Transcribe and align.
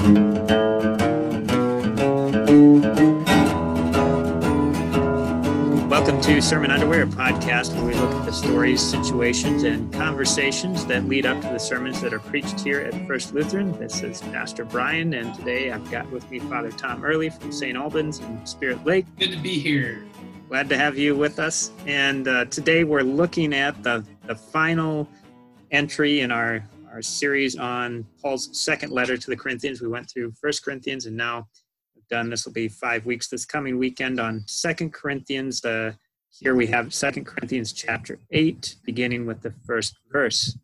Welcome 0.00 0.32
to 6.22 6.40
Sermon 6.40 6.70
Underwear, 6.70 7.02
a 7.02 7.06
podcast 7.06 7.74
where 7.74 7.84
we 7.84 7.92
look 7.92 8.10
at 8.10 8.24
the 8.24 8.32
stories, 8.32 8.80
situations, 8.80 9.64
and 9.64 9.92
conversations 9.92 10.86
that 10.86 11.04
lead 11.04 11.26
up 11.26 11.42
to 11.42 11.48
the 11.48 11.58
sermons 11.58 12.00
that 12.00 12.14
are 12.14 12.18
preached 12.18 12.60
here 12.60 12.80
at 12.80 13.06
First 13.06 13.34
Lutheran. 13.34 13.78
This 13.78 14.02
is 14.02 14.22
Pastor 14.22 14.64
Brian, 14.64 15.12
and 15.12 15.34
today 15.34 15.70
I've 15.70 15.90
got 15.90 16.10
with 16.10 16.30
me 16.30 16.38
Father 16.38 16.70
Tom 16.70 17.04
Early 17.04 17.28
from 17.28 17.52
St. 17.52 17.76
Albans 17.76 18.20
and 18.20 18.48
Spirit 18.48 18.82
Lake. 18.86 19.04
Good 19.18 19.32
to 19.32 19.38
be 19.38 19.58
here. 19.58 20.06
Glad 20.48 20.70
to 20.70 20.78
have 20.78 20.96
you 20.96 21.14
with 21.14 21.38
us. 21.38 21.72
And 21.86 22.26
uh, 22.26 22.46
today 22.46 22.84
we're 22.84 23.02
looking 23.02 23.52
at 23.52 23.82
the, 23.82 24.02
the 24.24 24.34
final 24.34 25.06
entry 25.70 26.20
in 26.20 26.30
our, 26.30 26.64
our 26.92 27.02
series 27.02 27.56
on 27.56 28.04
Paul's 28.20 28.58
second 28.58 28.92
letter 28.92 29.16
to 29.16 29.30
the 29.30 29.36
Corinthians. 29.36 29.80
We 29.80 29.88
went 29.88 30.10
through 30.10 30.32
First 30.40 30.64
Corinthians, 30.64 31.06
and 31.06 31.16
now 31.16 31.46
we've 31.94 32.06
done. 32.08 32.30
This 32.30 32.44
will 32.44 32.52
be 32.52 32.68
five 32.68 33.06
weeks 33.06 33.28
this 33.28 33.44
coming 33.44 33.78
weekend 33.78 34.18
on 34.18 34.42
Second 34.46 34.92
Corinthians. 34.92 35.60
The 35.60 35.96
here 36.30 36.54
we 36.54 36.66
have 36.68 36.94
Second 36.94 37.26
Corinthians 37.26 37.72
chapter 37.72 38.18
eight, 38.30 38.76
beginning 38.84 39.26
with 39.26 39.42
the 39.42 39.52
first 39.66 39.96
verse. 40.12 40.56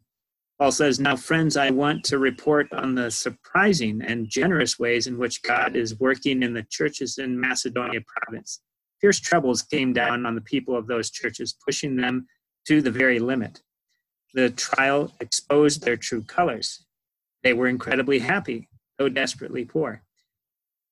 Paul 0.59 0.73
says, 0.73 0.99
Now, 0.99 1.17
friends, 1.17 1.57
I 1.57 1.71
want 1.71 2.05
to 2.05 2.19
report 2.19 2.73
on 2.73 2.95
the 2.95 3.11
surprising 3.11 4.01
and 4.03 4.29
generous 4.29 4.79
ways 4.79 5.07
in 5.07 5.19
which 5.19 5.43
God 5.43 5.77
is 5.77 5.99
working 5.99 6.43
in 6.43 6.55
the 6.55 6.65
churches 6.71 7.19
in 7.19 7.39
Macedonia 7.39 8.01
province. 8.07 8.61
Fierce 9.01 9.21
troubles 9.21 9.63
came 9.63 9.93
down 9.93 10.25
on 10.25 10.35
the 10.35 10.41
people 10.41 10.77
of 10.77 10.87
those 10.87 11.11
churches, 11.11 11.55
pushing 11.65 11.97
them 11.97 12.27
to 12.67 12.81
the 12.81 12.91
very 12.91 13.19
limit. 13.19 13.61
The 14.35 14.51
trial 14.51 15.13
exposed 15.21 15.83
their 15.83 15.97
true 15.97 16.23
colors. 16.23 16.85
They 17.43 17.53
were 17.53 17.69
incredibly 17.69 18.19
happy, 18.19 18.69
though 18.99 19.09
desperately 19.09 19.65
poor. 19.65 20.03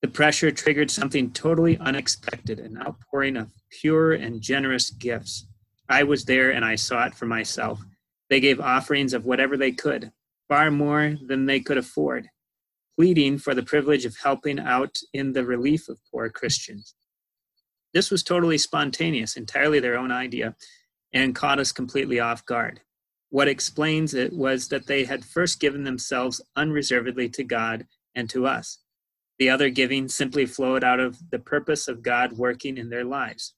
The 0.02 0.09
pressure 0.09 0.51
triggered 0.51 0.91
something 0.91 1.30
totally 1.30 1.78
unexpected 1.78 2.61
an 2.61 2.78
outpouring 2.78 3.36
of 3.36 3.53
pure 3.70 4.12
and 4.12 4.41
generous 4.41 4.91
gifts. 4.91 5.47
I 5.89 6.03
was 6.03 6.25
there 6.25 6.50
and 6.50 6.64
I 6.64 6.77
saw 6.77 7.06
it 7.06 7.14
for 7.14 7.27
myself. 7.27 7.81
They 8.31 8.41
gave 8.41 8.61
offerings 8.61 9.14
of 9.14 9.27
whatever 9.27 9.56
they 9.56 9.73
could, 9.73 10.12
far 10.48 10.70
more 10.70 11.17
than 11.27 11.47
they 11.47 11.61
could 11.61 11.78
afford, 11.78 12.28
pleading 12.97 13.39
for 13.39 13.55
the 13.55 13.62
privilege 13.62 14.05
of 14.05 14.17
helping 14.23 14.58
out 14.58 14.98
in 15.12 15.33
the 15.33 15.45
relief 15.45 15.89
of 15.89 16.01
poor 16.11 16.28
Christians. 16.30 16.95
This 17.92 18.11
was 18.11 18.23
totally 18.23 18.58
spontaneous, 18.58 19.36
entirely 19.36 19.80
their 19.80 19.97
own 19.97 20.11
idea, 20.11 20.56
and 21.12 21.34
caught 21.34 21.58
us 21.58 21.73
completely 21.73 22.19
off 22.20 22.45
guard. 22.45 22.80
What 23.34 23.48
explains 23.48 24.14
it 24.14 24.32
was 24.32 24.68
that 24.68 24.86
they 24.86 25.02
had 25.02 25.24
first 25.24 25.58
given 25.58 25.82
themselves 25.82 26.40
unreservedly 26.54 27.28
to 27.30 27.42
God 27.42 27.84
and 28.14 28.30
to 28.30 28.46
us. 28.46 28.78
The 29.40 29.50
other 29.50 29.70
giving 29.70 30.06
simply 30.06 30.46
flowed 30.46 30.84
out 30.84 31.00
of 31.00 31.18
the 31.32 31.40
purpose 31.40 31.88
of 31.88 32.05
God 32.05 32.34
working 32.34 32.78
in 32.78 32.90
their 32.90 33.02
lives. 33.02 33.55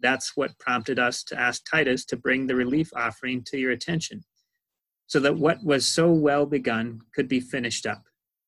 That's 0.00 0.38
what 0.38 0.58
prompted 0.58 0.98
us 0.98 1.22
to 1.24 1.38
ask 1.38 1.70
Titus 1.70 2.06
to 2.06 2.16
bring 2.16 2.46
the 2.46 2.54
relief 2.54 2.88
offering 2.96 3.44
to 3.48 3.58
your 3.58 3.72
attention, 3.72 4.24
so 5.06 5.20
that 5.20 5.36
what 5.36 5.62
was 5.62 5.86
so 5.86 6.10
well 6.10 6.46
begun 6.46 7.02
could 7.14 7.28
be 7.28 7.40
finished 7.40 7.84
up. 7.84 8.04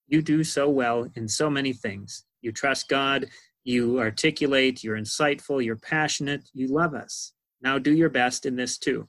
You 0.09 0.23
do 0.23 0.43
so 0.43 0.71
well 0.71 1.07
in 1.17 1.29
so 1.29 1.51
many 1.51 1.75
things. 1.75 2.25
You 2.41 2.51
trust 2.51 2.89
God, 2.89 3.27
you 3.63 4.01
articulate, 4.01 4.83
you're 4.83 4.97
insightful, 4.97 5.63
you're 5.63 5.77
passionate, 5.77 6.49
you 6.55 6.69
love 6.69 6.95
us. 6.95 7.35
Now 7.61 7.79
do 7.79 7.93
your 7.93 8.09
best 8.09 8.47
in 8.47 8.57
this 8.57 8.79
too. 8.79 9.07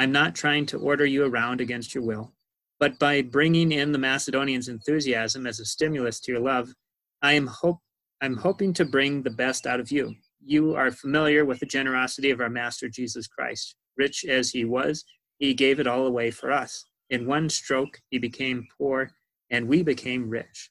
I'm 0.00 0.12
not 0.12 0.34
trying 0.34 0.64
to 0.66 0.78
order 0.78 1.04
you 1.04 1.26
around 1.26 1.60
against 1.60 1.94
your 1.94 2.02
will. 2.02 2.32
But 2.78 2.98
by 2.98 3.20
bringing 3.20 3.70
in 3.70 3.92
the 3.92 3.98
Macedonians' 3.98 4.68
enthusiasm 4.68 5.46
as 5.46 5.60
a 5.60 5.66
stimulus 5.66 6.20
to 6.20 6.32
your 6.32 6.40
love, 6.40 6.72
I 7.20 7.34
am 7.34 7.46
hope 7.46 7.76
I'm 8.22 8.38
hoping 8.38 8.72
to 8.74 8.86
bring 8.86 9.22
the 9.22 9.28
best 9.28 9.66
out 9.66 9.78
of 9.78 9.92
you. 9.92 10.14
You 10.42 10.74
are 10.74 10.90
familiar 10.90 11.44
with 11.44 11.60
the 11.60 11.66
generosity 11.66 12.30
of 12.30 12.40
our 12.40 12.48
Master 12.48 12.88
Jesus 12.88 13.26
Christ. 13.26 13.76
Rich 13.98 14.24
as 14.24 14.48
he 14.48 14.64
was, 14.64 15.04
he 15.38 15.52
gave 15.52 15.80
it 15.80 15.86
all 15.86 16.06
away 16.06 16.30
for 16.30 16.50
us. 16.50 16.86
In 17.10 17.26
one 17.26 17.50
stroke, 17.50 18.00
he 18.08 18.16
became 18.16 18.68
poor, 18.78 19.10
and 19.50 19.68
we 19.68 19.82
became 19.82 20.30
rich. 20.30 20.70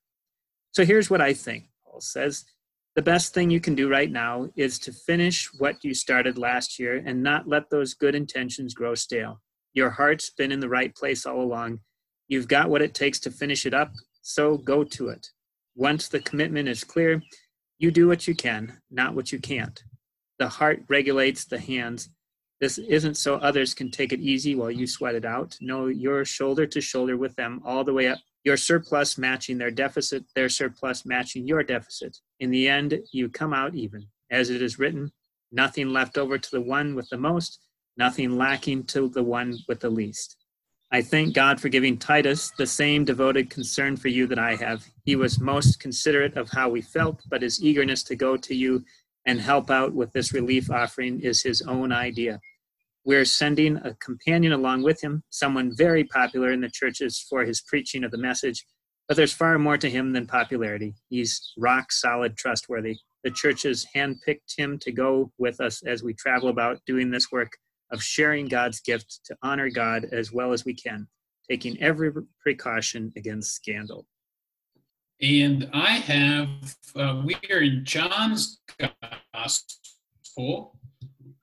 So 0.72 0.84
here's 0.84 1.12
what 1.12 1.22
I 1.22 1.34
think, 1.34 1.66
Paul 1.86 2.02
says. 2.02 2.46
The 3.00 3.04
best 3.04 3.34
thing 3.34 3.50
you 3.50 3.62
can 3.62 3.76
do 3.76 3.90
right 3.90 4.12
now 4.12 4.50
is 4.58 4.78
to 4.80 4.92
finish 4.92 5.50
what 5.58 5.86
you 5.86 5.94
started 5.94 6.38
last 6.38 6.78
year 6.78 7.02
and 7.06 7.24
not 7.24 7.48
let 7.48 7.70
those 7.70 7.94
good 7.94 8.14
intentions 8.14 8.74
grow 8.74 8.94
stale. 8.94 9.40
Your 9.72 9.90
heart's 9.90 10.32
been 10.32 10.52
in 10.52 10.60
the 10.60 10.68
right 10.68 10.94
place 10.94 11.26
all 11.26 11.42
along, 11.42 11.80
You've 12.28 12.50
got 12.50 12.70
what 12.70 12.82
it 12.82 12.94
takes 12.94 13.18
to 13.22 13.32
finish 13.32 13.66
it 13.66 13.74
up, 13.74 13.94
so 14.22 14.58
go 14.58 14.84
to 14.84 15.08
it. 15.08 15.28
Once 15.78 16.10
the 16.10 16.20
commitment 16.20 16.68
is 16.68 16.84
clear, 16.84 17.24
you 17.78 17.90
do 17.90 18.06
what 18.06 18.28
you 18.28 18.36
can, 18.36 18.82
not 18.92 19.16
what 19.16 19.32
you 19.32 19.40
can't. 19.40 19.82
The 20.38 20.50
heart 20.50 20.84
regulates 20.90 21.46
the 21.46 21.58
hands. 21.58 22.10
This 22.60 22.80
isn't 22.80 23.16
so 23.16 23.36
others 23.36 23.74
can 23.74 23.92
take 23.92 24.12
it 24.12 24.20
easy 24.20 24.56
while 24.56 24.72
you 24.72 24.86
sweat 24.86 25.16
it 25.16 25.24
out. 25.24 25.56
No, 25.62 25.88
you're 25.88 26.26
shoulder 26.26 26.68
to 26.68 26.82
shoulder 26.82 27.16
with 27.16 27.34
them 27.38 27.62
all 27.64 27.86
the 27.86 27.94
way 27.94 28.10
up. 28.10 28.20
Your 28.44 28.58
surplus 28.58 29.18
matching 29.18 29.58
their 29.58 29.72
deficit, 29.72 30.26
their 30.36 30.50
surplus 30.50 31.06
matching 31.06 31.48
your 31.48 31.64
deficit. 31.64 32.18
In 32.40 32.52
the 32.52 32.70
end, 32.70 33.00
you 33.12 33.30
come 33.30 33.54
out 33.54 33.76
even. 33.76 34.08
As 34.32 34.50
it 34.50 34.62
is 34.62 34.80
written, 34.80 35.12
nothing 35.52 35.90
left 35.90 36.18
over 36.18 36.38
to 36.38 36.52
the 36.52 36.62
one 36.62 36.96
with 36.96 37.10
the 37.10 37.18
most, 37.18 37.60
nothing 37.98 38.38
lacking 38.38 38.84
to 38.86 39.10
the 39.10 39.24
one 39.24 39.58
with 39.68 39.82
the 39.82 39.90
least. 39.90 40.38
I 40.92 41.02
thank 41.02 41.36
God 41.36 41.60
for 41.60 41.70
giving 41.70 41.98
Titus 41.98 42.52
the 42.58 42.66
same 42.66 43.06
devoted 43.06 43.50
concern 43.50 43.96
for 43.96 44.08
you 44.08 44.26
that 44.28 44.40
I 44.40 44.56
have. 44.56 44.88
He 45.06 45.16
was 45.16 45.40
most 45.40 45.80
considerate 45.80 46.36
of 46.36 46.50
how 46.50 46.70
we 46.70 46.82
felt, 46.82 47.22
but 47.30 47.44
his 47.44 47.64
eagerness 47.64 48.02
to 48.04 48.16
go 48.16 48.38
to 48.38 48.56
you 48.56 48.84
and 49.26 49.40
help 49.40 49.70
out 49.70 49.94
with 49.94 50.12
this 50.14 50.34
relief 50.34 50.72
offering 50.72 51.22
is 51.22 51.44
his 51.44 51.62
own 51.62 51.92
idea. 51.92 52.40
We're 53.06 53.26
sending 53.26 53.78
a 53.78 53.94
companion 53.96 54.54
along 54.54 54.82
with 54.82 55.02
him, 55.02 55.24
someone 55.30 55.76
very 55.76 56.06
popular 56.06 56.52
in 56.52 56.62
the 56.62 56.70
churches 56.70 57.20
for 57.30 57.44
his 57.44 57.62
preaching 57.62 58.04
of 58.04 58.12
the 58.12 58.18
message, 58.18 58.66
but 59.10 59.18
there's 59.18 59.34
far 59.34 59.58
more 59.58 59.78
to 59.78 59.90
him 59.90 60.14
than 60.14 60.28
popularity. 60.28 60.94
He's 61.10 61.52
rock 61.58 61.92
solid, 61.92 62.38
trustworthy. 62.38 62.96
The 63.24 63.32
church 63.32 63.64
has 63.64 63.88
handpicked 63.96 64.56
him 64.56 64.78
to 64.80 64.92
go 64.92 65.32
with 65.40 65.60
us 65.60 65.82
as 65.84 66.04
we 66.04 66.14
travel 66.14 66.50
about 66.50 66.80
doing 66.86 67.10
this 67.10 67.32
work 67.32 67.58
of 67.92 68.04
sharing 68.04 68.48
God's 68.48 68.80
gift 68.82 69.22
to 69.26 69.36
honor 69.42 69.72
God 69.72 70.06
as 70.12 70.32
well 70.32 70.54
as 70.54 70.64
we 70.64 70.76
can, 70.76 71.08
taking 71.50 71.82
every 71.82 72.12
precaution 72.40 73.12
against 73.18 73.56
scandal. 73.56 74.06
And 75.24 75.68
I 75.74 75.90
have, 75.90 76.76
uh, 76.96 77.24
we 77.26 77.36
are 77.52 77.62
in 77.62 77.84
John's 77.84 78.62
Gospel, 79.34 80.78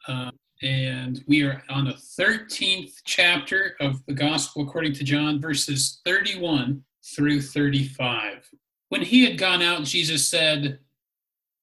uh, 0.06 0.30
and 0.62 1.22
we 1.26 1.42
are 1.42 1.64
on 1.68 1.86
the 1.86 1.98
13th 2.18 2.92
chapter 3.04 3.74
of 3.80 4.06
the 4.06 4.14
Gospel 4.14 4.62
according 4.62 4.92
to 4.94 5.04
John, 5.04 5.40
verses 5.40 6.00
31 6.06 6.84
through 7.14 7.40
35. 7.40 8.50
When 8.88 9.02
he 9.02 9.24
had 9.24 9.38
gone 9.38 9.62
out, 9.62 9.84
Jesus 9.84 10.28
said, 10.28 10.78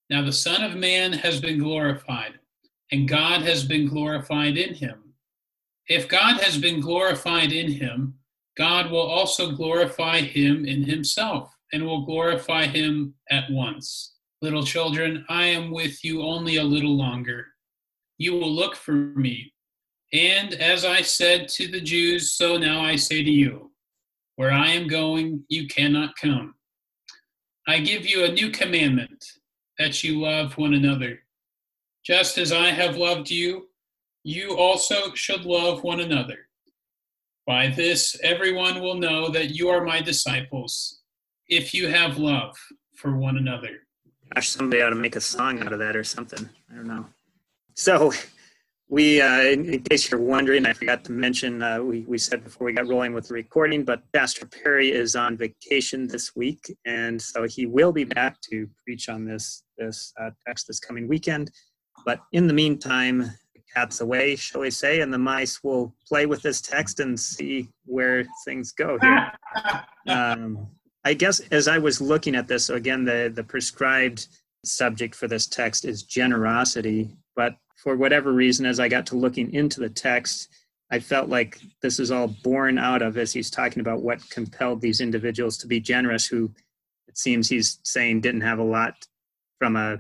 Now 0.10 0.24
the 0.24 0.32
Son 0.32 0.64
of 0.64 0.76
Man 0.76 1.14
has 1.14 1.42
been 1.42 1.60
glorified 1.60 2.40
and 2.92 3.08
God 3.08 3.42
has 3.42 3.66
been 3.66 3.88
glorified 3.88 4.58
in 4.58 4.76
him. 4.76 5.16
If 5.88 6.08
God 6.08 6.40
has 6.42 6.58
been 6.58 6.80
glorified 6.80 7.52
in 7.52 7.72
him, 7.72 8.16
God 8.56 8.92
will 8.92 9.02
also 9.02 9.52
glorify 9.52 10.22
him 10.22 10.66
in 10.66 10.84
himself 10.84 11.54
and 11.74 11.84
will 11.84 12.06
glorify 12.06 12.68
him 12.68 13.16
at 13.32 13.50
once. 13.50 14.16
Little 14.42 14.64
children, 14.64 15.26
I 15.28 15.46
am 15.46 15.72
with 15.72 16.04
you 16.06 16.22
only 16.22 16.58
a 16.58 16.64
little 16.64 16.96
longer. 16.96 17.48
You 18.18 18.34
will 18.34 18.52
look 18.52 18.76
for 18.76 18.92
me. 18.94 19.54
And 20.14 20.54
as 20.54 20.86
I 20.86 21.02
said 21.02 21.48
to 21.50 21.68
the 21.68 21.82
Jews, 21.82 22.32
so 22.32 22.58
now 22.58 22.82
I 22.82 22.96
say 22.96 23.24
to 23.24 23.32
you, 23.32 23.72
where 24.36 24.52
I 24.52 24.70
am 24.70 24.88
going, 24.88 25.44
you 25.50 25.68
cannot 25.68 26.16
come. 26.16 26.56
I 27.68 27.80
give 27.80 28.06
you 28.06 28.26
a 28.26 28.32
new 28.32 28.50
commandment 28.50 29.24
that 29.78 30.04
you 30.04 30.20
love 30.20 30.58
one 30.58 30.74
another. 30.74 31.20
Just 32.04 32.38
as 32.38 32.52
I 32.52 32.68
have 32.68 32.98
loved 32.98 33.30
you, 33.30 33.70
you 34.24 34.58
also 34.58 35.14
should 35.14 35.46
love 35.46 35.84
one 35.84 36.02
another. 36.02 36.48
By 37.46 37.68
this, 37.68 38.18
everyone 38.24 38.82
will 38.82 38.96
know 38.96 39.30
that 39.30 39.52
you 39.52 39.70
are 39.70 39.84
my 39.84 40.02
disciples, 40.02 41.02
if 41.48 41.74
you 41.74 41.88
have 41.90 42.18
love 42.18 42.56
for 42.96 43.18
one 43.18 43.38
another. 43.38 43.80
Gosh, 44.34 44.50
somebody 44.50 44.82
ought 44.82 44.90
to 44.90 44.96
make 44.96 45.16
a 45.16 45.22
song 45.22 45.60
out 45.62 45.74
of 45.74 45.80
that 45.80 45.96
or 45.96 46.04
something. 46.04 46.50
I 46.72 46.76
don't 46.76 46.88
know. 46.88 47.06
So, 47.76 48.14
we, 48.90 49.22
uh, 49.22 49.42
in, 49.42 49.66
in, 49.66 49.82
case 49.82 50.12
you're 50.12 50.20
wondering, 50.20 50.66
I 50.66 50.74
forgot 50.74 51.04
to 51.06 51.12
mention, 51.12 51.64
uh, 51.64 51.82
we, 51.82 52.02
we 52.02 52.18
said 52.18 52.44
before 52.44 52.66
we 52.66 52.74
got 52.74 52.88
rolling 52.88 53.14
with 53.14 53.28
the 53.28 53.34
recording, 53.34 53.84
but 53.84 54.04
Pastor 54.14 54.46
Perry 54.46 54.92
is 54.92 55.16
on 55.16 55.38
vacation 55.38 56.08
this 56.08 56.36
week, 56.36 56.76
and 56.86 57.22
so 57.22 57.44
he 57.48 57.66
will 57.66 57.92
be 57.92 58.04
back 58.04 58.40
to 58.52 58.68
preach 58.84 59.10
on 59.10 59.26
this 59.26 59.64
this 59.78 60.14
uh, 60.22 60.30
text 60.46 60.68
this 60.68 60.80
coming 60.80 61.08
weekend. 61.08 61.50
But 62.06 62.22
in 62.34 62.48
the 62.48 62.54
meantime, 62.54 63.20
the 63.20 63.62
cat's 63.74 64.02
away, 64.02 64.36
shall 64.36 64.62
we 64.62 64.72
say, 64.72 65.02
and 65.02 65.14
the 65.14 65.18
mice 65.18 65.64
will 65.64 65.96
play 66.08 66.26
with 66.26 66.42
this 66.42 66.62
text 66.62 67.00
and 67.00 67.20
see 67.20 67.70
where 67.86 68.26
things 68.46 68.72
go 68.72 68.98
here. 69.00 69.32
Um, 70.08 70.68
I 71.06 71.14
guess 71.14 71.40
as 71.52 71.68
I 71.68 71.78
was 71.78 72.02
looking 72.02 72.36
at 72.36 72.48
this, 72.48 72.66
so 72.66 72.76
again, 72.76 73.06
the, 73.06 73.32
the 73.34 73.44
prescribed 73.44 74.28
subject 74.66 75.16
for 75.16 75.28
this 75.28 75.48
text 75.48 75.86
is 75.86 76.04
generosity. 76.04 77.16
But 77.36 77.56
for 77.84 77.98
whatever 77.98 78.32
reason, 78.32 78.66
as 78.66 78.80
I 78.80 78.88
got 78.88 79.06
to 79.08 79.18
looking 79.18 79.54
into 79.54 79.82
the 79.82 79.90
text, 79.90 80.48
I 80.90 81.00
felt 81.00 81.28
like 81.28 81.60
this 81.82 82.00
is 82.00 82.12
all 82.12 82.28
born 82.28 82.78
out 82.78 83.02
of 83.02 83.18
as 83.18 83.34
he's 83.34 83.50
talking 83.50 83.82
about 83.82 84.02
what 84.02 84.30
compelled 84.30 84.80
these 84.80 85.02
individuals 85.02 85.58
to 85.58 85.68
be 85.68 85.82
generous, 85.82 86.26
who 86.26 86.50
it 87.10 87.18
seems 87.18 87.50
he's 87.50 87.80
saying 87.84 88.22
didn't 88.22 88.42
have 88.42 88.60
a 88.60 88.64
lot 88.64 88.96
from 89.60 89.76
a 89.76 90.00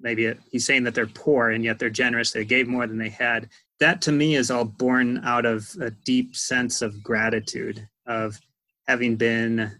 maybe 0.00 0.26
a, 0.26 0.36
he's 0.50 0.66
saying 0.66 0.82
that 0.82 0.96
they're 0.96 1.06
poor 1.06 1.50
and 1.50 1.64
yet 1.64 1.78
they're 1.78 1.90
generous. 1.90 2.32
They 2.32 2.44
gave 2.44 2.66
more 2.66 2.88
than 2.88 2.98
they 2.98 3.10
had. 3.10 3.48
That 3.78 4.02
to 4.02 4.12
me 4.12 4.34
is 4.34 4.50
all 4.50 4.64
born 4.64 5.20
out 5.24 5.46
of 5.46 5.70
a 5.80 5.90
deep 5.90 6.34
sense 6.34 6.82
of 6.82 7.04
gratitude, 7.04 7.86
of 8.04 8.40
having 8.88 9.14
been 9.14 9.70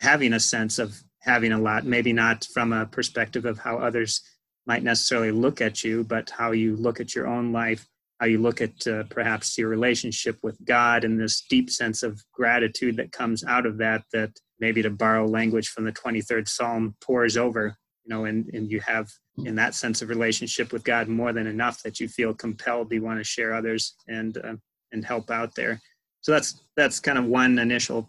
having 0.00 0.32
a 0.32 0.40
sense 0.40 0.80
of 0.80 1.00
having 1.20 1.52
a 1.52 1.60
lot, 1.60 1.84
maybe 1.84 2.12
not 2.12 2.44
from 2.52 2.72
a 2.72 2.86
perspective 2.86 3.44
of 3.44 3.58
how 3.58 3.78
others 3.78 4.20
might 4.66 4.82
necessarily 4.82 5.30
look 5.30 5.60
at 5.60 5.82
you, 5.82 6.04
but 6.04 6.30
how 6.30 6.52
you 6.52 6.76
look 6.76 7.00
at 7.00 7.14
your 7.14 7.26
own 7.26 7.52
life, 7.52 7.86
how 8.20 8.26
you 8.26 8.38
look 8.38 8.60
at 8.60 8.86
uh, 8.86 9.02
perhaps 9.10 9.58
your 9.58 9.68
relationship 9.68 10.38
with 10.42 10.56
God, 10.64 11.04
and 11.04 11.18
this 11.18 11.42
deep 11.48 11.70
sense 11.70 12.02
of 12.02 12.22
gratitude 12.32 12.96
that 12.96 13.12
comes 13.12 13.44
out 13.44 13.66
of 13.66 13.78
that, 13.78 14.04
that 14.12 14.30
maybe 14.60 14.82
to 14.82 14.90
borrow 14.90 15.26
language 15.26 15.68
from 15.68 15.84
the 15.84 15.92
23rd 15.92 16.48
Psalm, 16.48 16.94
pours 17.00 17.36
over, 17.36 17.76
you 18.04 18.14
know, 18.14 18.24
and, 18.26 18.48
and 18.54 18.70
you 18.70 18.80
have 18.80 19.10
in 19.44 19.54
that 19.56 19.74
sense 19.74 20.02
of 20.02 20.08
relationship 20.08 20.72
with 20.72 20.84
God 20.84 21.08
more 21.08 21.32
than 21.32 21.46
enough 21.46 21.82
that 21.82 21.98
you 21.98 22.06
feel 22.06 22.34
compelled, 22.34 22.92
you 22.92 23.02
want 23.02 23.18
to 23.18 23.24
share 23.24 23.54
others 23.54 23.96
and, 24.08 24.36
uh, 24.38 24.54
and 24.92 25.04
help 25.04 25.30
out 25.30 25.54
there. 25.54 25.80
So 26.20 26.32
that's, 26.32 26.62
that's 26.76 27.00
kind 27.00 27.18
of 27.18 27.24
one 27.24 27.58
initial 27.58 28.08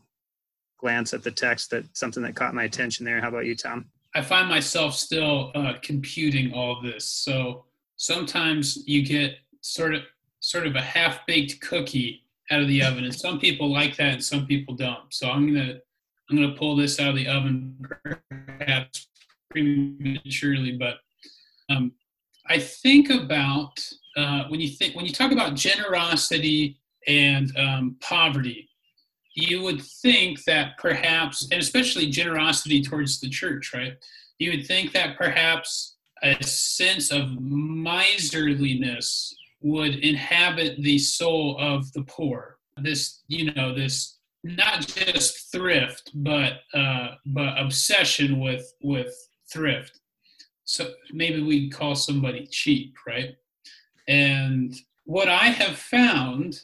glance 0.80 1.14
at 1.14 1.24
the 1.24 1.32
text 1.32 1.72
that 1.72 1.86
something 1.98 2.22
that 2.24 2.36
caught 2.36 2.54
my 2.54 2.66
attention 2.66 3.06
there. 3.06 3.22
How 3.22 3.30
about 3.30 3.46
you, 3.46 3.56
Tom? 3.56 3.86
I 4.16 4.22
find 4.22 4.48
myself 4.48 4.94
still 4.94 5.52
uh, 5.56 5.74
computing 5.82 6.54
all 6.54 6.82
this. 6.82 7.06
So 7.06 7.66
sometimes 7.96 8.84
you 8.88 9.06
get 9.06 9.38
sort 9.62 9.96
of 9.96 10.04
sort 10.40 10.68
of 10.68 10.76
a 10.76 10.82
half 10.82 11.26
baked 11.26 11.62
cookie 11.62 12.24
out 12.52 12.62
of 12.62 12.68
the 12.68 12.84
oven, 12.84 13.06
and 13.06 13.16
some 13.16 13.40
people 13.40 13.72
like 13.72 13.96
that, 13.98 14.14
and 14.14 14.24
some 14.24 14.46
people 14.46 14.76
don't. 14.76 15.12
So 15.12 15.30
I'm 15.30 15.48
gonna 15.48 15.80
I'm 16.30 16.36
gonna 16.36 16.56
pull 16.56 16.76
this 16.76 17.00
out 17.00 17.10
of 17.10 17.16
the 17.16 17.28
oven 17.28 17.76
perhaps 18.60 19.08
prematurely, 19.50 20.74
but 20.78 20.98
um, 21.70 21.94
I 22.48 22.60
think 22.60 23.10
about 23.10 23.80
uh, 24.18 24.44
when 24.50 24.60
you 24.60 24.70
think 24.70 24.96
when 24.96 25.06
you 25.06 25.14
talk 25.14 25.32
about 25.32 25.56
generosity 25.56 26.80
and 27.08 27.56
um, 27.58 27.96
poverty 28.00 28.70
you 29.36 29.62
would 29.64 29.82
think 29.82 30.44
that 30.46 30.78
perhaps, 30.78 31.48
and 31.52 31.62
especially 31.62 32.10
generosity 32.10 32.82
towards 32.82 33.20
the 33.20 33.30
church, 33.30 33.74
right? 33.74 33.94
You 34.40 34.52
would 34.52 34.68
think 34.68 34.92
that 34.94 35.18
perhaps 35.18 35.96
a 36.22 36.42
sense 36.44 37.12
of 37.12 37.40
miserliness 37.40 39.34
would 39.62 39.96
inhabit 39.96 40.82
the 40.84 40.98
soul 40.98 41.58
of 41.60 41.92
the 41.94 42.04
poor. 42.04 42.58
This, 42.78 43.22
you 43.28 43.52
know, 43.54 43.74
this 43.74 44.18
not 44.44 44.86
just 44.88 45.52
thrift, 45.52 46.12
but 46.16 46.62
uh, 46.74 47.16
but 47.26 47.58
obsession 47.58 48.40
with 48.40 48.74
with 48.82 49.16
thrift. 49.52 50.00
So 50.66 50.92
maybe 51.12 51.42
we 51.42 51.70
call 51.70 51.96
somebody 51.96 52.48
cheap, 52.48 52.96
right? 53.08 53.36
And 54.08 54.76
what 55.06 55.30
I 55.30 55.48
have 55.48 55.78
found 55.78 56.62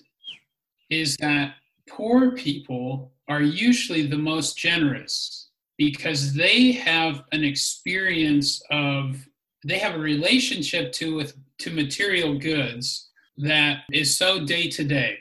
is 0.89 1.16
that 1.18 1.56
poor 1.89 2.31
people 2.31 3.12
are 3.27 3.41
usually 3.41 4.06
the 4.06 4.18
most 4.18 4.57
generous 4.57 5.50
because 5.77 6.33
they 6.33 6.71
have 6.71 7.24
an 7.31 7.44
experience 7.44 8.62
of 8.69 9.25
they 9.65 9.77
have 9.77 9.95
a 9.95 10.00
relationship 10.00 10.91
to 10.94 11.15
with 11.15 11.36
to 11.59 11.71
material 11.71 12.38
goods 12.38 13.09
that 13.38 13.80
is 13.91 14.18
so 14.18 14.45
day 14.45 14.69
to 14.69 14.83
day 14.83 15.18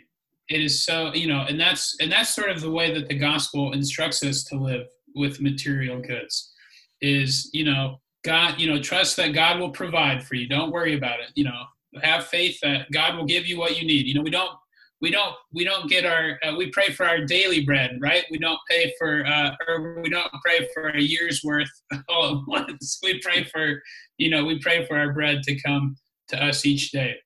it 0.48 0.60
is 0.60 0.84
so 0.84 1.12
you 1.14 1.26
know 1.26 1.44
and 1.48 1.60
that's 1.60 1.96
and 2.00 2.10
that's 2.10 2.34
sort 2.34 2.50
of 2.50 2.60
the 2.60 2.70
way 2.70 2.92
that 2.92 3.08
the 3.08 3.18
gospel 3.18 3.72
instructs 3.72 4.22
us 4.22 4.44
to 4.44 4.56
live 4.56 4.86
with 5.14 5.40
material 5.40 6.00
goods 6.00 6.52
is 7.00 7.50
you 7.52 7.64
know 7.64 8.00
god 8.24 8.58
you 8.60 8.68
know 8.68 8.80
trust 8.80 9.16
that 9.16 9.34
god 9.34 9.58
will 9.60 9.70
provide 9.70 10.22
for 10.22 10.34
you. 10.34 10.48
Don't 10.48 10.72
worry 10.72 10.96
about 10.96 11.20
it. 11.20 11.30
You 11.34 11.44
know 11.44 11.62
have 12.02 12.26
faith 12.26 12.58
that 12.62 12.90
god 12.92 13.16
will 13.16 13.24
give 13.24 13.46
you 13.46 13.58
what 13.58 13.80
you 13.80 13.86
need. 13.86 14.06
You 14.06 14.14
know 14.14 14.22
we 14.22 14.30
don't 14.30 14.56
we 15.00 15.10
don't 15.10 15.34
we 15.52 15.64
don't 15.64 15.88
get 15.88 16.04
our 16.04 16.38
uh, 16.44 16.54
we 16.56 16.70
pray 16.70 16.88
for 16.88 17.06
our 17.06 17.24
daily 17.24 17.64
bread 17.64 17.98
right? 18.00 18.24
We 18.30 18.38
don't 18.38 18.58
pay 18.68 18.92
for 18.98 19.24
uh, 19.26 19.54
or 19.66 20.00
we 20.02 20.10
don't 20.10 20.30
pray 20.44 20.68
for 20.74 20.88
a 20.88 21.00
year's 21.00 21.42
worth 21.44 21.70
all 22.08 22.38
at 22.38 22.46
once. 22.46 22.98
We 23.02 23.20
pray 23.20 23.44
for 23.44 23.80
you 24.16 24.30
know 24.30 24.44
we 24.44 24.58
pray 24.58 24.86
for 24.86 24.96
our 24.96 25.12
bread 25.12 25.42
to 25.44 25.60
come 25.60 25.96
to 26.28 26.44
us 26.44 26.66
each 26.66 26.90
day. 26.90 27.16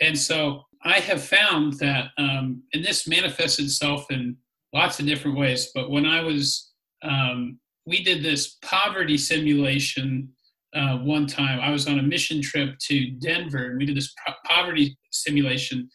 And 0.00 0.18
so 0.18 0.62
i 0.84 0.98
have 0.98 1.22
found 1.22 1.74
that 1.74 2.06
um, 2.18 2.62
and 2.74 2.84
this 2.84 3.06
manifests 3.06 3.60
itself 3.60 4.10
in 4.10 4.36
lots 4.74 4.98
of 4.98 5.06
different 5.06 5.36
ways 5.36 5.70
but 5.74 5.90
when 5.90 6.04
i 6.04 6.20
was 6.20 6.72
um, 7.04 7.58
we 7.86 8.02
did 8.02 8.22
this 8.22 8.58
poverty 8.62 9.18
simulation 9.18 10.28
uh, 10.74 10.98
one 10.98 11.26
time. 11.26 11.60
I 11.60 11.70
was 11.70 11.86
on 11.86 11.98
a 11.98 12.02
mission 12.02 12.40
trip 12.40 12.78
to 12.86 13.10
denver 13.12 13.66
and 13.70 13.78
we 13.78 13.86
did 13.86 13.96
this 13.96 14.14
po- 14.26 14.34
poverty 14.46 14.96
simulation 15.10 15.90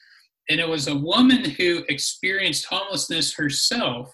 and 0.49 0.59
it 0.59 0.67
was 0.67 0.87
a 0.87 0.95
woman 0.95 1.43
who 1.43 1.83
experienced 1.89 2.65
homelessness 2.65 3.33
herself 3.33 4.13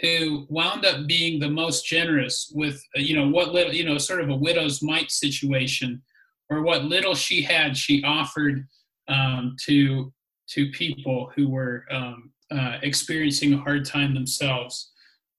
who 0.00 0.46
wound 0.48 0.84
up 0.84 1.06
being 1.06 1.38
the 1.38 1.48
most 1.48 1.86
generous 1.86 2.52
with 2.54 2.82
you 2.94 3.14
know 3.14 3.28
what 3.28 3.52
little 3.52 3.72
you 3.72 3.84
know 3.84 3.98
sort 3.98 4.20
of 4.20 4.30
a 4.30 4.36
widow's 4.36 4.82
mite 4.82 5.10
situation 5.10 6.02
or 6.50 6.62
what 6.62 6.84
little 6.84 7.14
she 7.14 7.42
had 7.42 7.76
she 7.76 8.02
offered 8.04 8.66
um, 9.08 9.56
to 9.64 10.12
to 10.48 10.70
people 10.70 11.30
who 11.34 11.48
were 11.48 11.84
um, 11.90 12.32
uh, 12.50 12.78
experiencing 12.82 13.54
a 13.54 13.58
hard 13.58 13.84
time 13.84 14.12
themselves. 14.12 14.90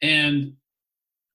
And 0.02 0.54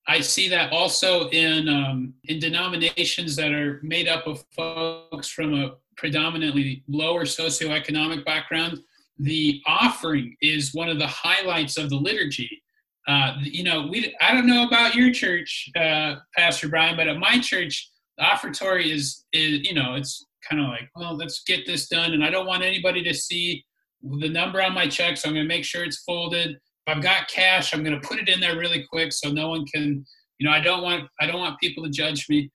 I 0.07 0.19
see 0.19 0.49
that 0.49 0.71
also 0.73 1.29
in 1.29 1.69
um, 1.69 2.13
in 2.25 2.39
denominations 2.39 3.35
that 3.35 3.51
are 3.51 3.79
made 3.83 4.07
up 4.07 4.27
of 4.27 4.43
folks 4.55 5.29
from 5.29 5.53
a 5.53 5.75
predominantly 5.95 6.83
lower 6.87 7.25
socioeconomic 7.25 8.25
background 8.25 8.79
the 9.19 9.61
offering 9.67 10.35
is 10.41 10.73
one 10.73 10.89
of 10.89 10.97
the 10.97 11.07
highlights 11.07 11.77
of 11.77 11.89
the 11.89 11.97
liturgy. 11.97 12.61
Uh, 13.07 13.35
you 13.41 13.63
know, 13.63 13.87
we 13.87 14.15
I 14.21 14.33
don't 14.33 14.47
know 14.47 14.65
about 14.65 14.95
your 14.95 15.11
church, 15.11 15.69
uh, 15.75 16.15
Pastor 16.35 16.69
Brian, 16.69 16.95
but 16.95 17.07
at 17.07 17.17
my 17.17 17.39
church, 17.39 17.89
the 18.17 18.23
offertory 18.23 18.91
is 18.91 19.25
is 19.33 19.67
you 19.67 19.73
know 19.73 19.95
it's 19.95 20.25
kind 20.47 20.61
of 20.61 20.69
like 20.69 20.89
well 20.95 21.15
let's 21.15 21.43
get 21.43 21.65
this 21.65 21.87
done, 21.87 22.13
and 22.13 22.23
I 22.23 22.29
don't 22.29 22.45
want 22.45 22.63
anybody 22.63 23.03
to 23.03 23.13
see 23.13 23.63
the 24.01 24.29
number 24.29 24.61
on 24.61 24.73
my 24.73 24.87
check, 24.87 25.17
so 25.17 25.27
I'm 25.27 25.35
going 25.35 25.45
to 25.45 25.53
make 25.53 25.65
sure 25.65 25.83
it's 25.83 26.03
folded. 26.03 26.51
If 26.51 26.95
I've 26.95 27.03
got 27.03 27.27
cash, 27.27 27.73
I'm 27.73 27.83
going 27.83 27.99
to 27.99 28.07
put 28.07 28.19
it 28.19 28.29
in 28.29 28.39
there 28.39 28.57
really 28.57 28.85
quick 28.89 29.11
so 29.11 29.29
no 29.29 29.49
one 29.49 29.65
can 29.65 30.05
you 30.37 30.47
know 30.47 30.53
I 30.53 30.61
don't 30.61 30.83
want 30.83 31.09
I 31.19 31.25
don't 31.25 31.39
want 31.39 31.59
people 31.59 31.83
to 31.83 31.89
judge 31.89 32.27
me. 32.29 32.51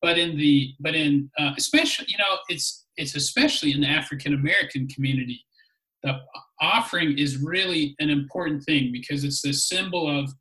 But 0.00 0.18
in 0.18 0.36
the 0.36 0.74
but 0.80 0.94
in 0.94 1.30
uh, 1.38 1.52
especially 1.56 2.06
you 2.08 2.18
know 2.18 2.38
it's 2.48 2.84
it's 2.96 3.16
especially 3.16 3.72
in 3.72 3.80
the 3.80 3.88
African 3.88 4.34
American 4.34 4.86
community 4.86 5.44
the 6.04 6.20
offering 6.60 7.18
is 7.18 7.38
really 7.38 7.96
an 7.98 8.10
important 8.10 8.62
thing 8.62 8.92
because 8.92 9.24
it's 9.24 9.42
the 9.42 9.52
symbol 9.52 10.06
of 10.08 10.32